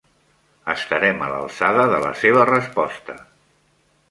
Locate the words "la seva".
2.07-2.47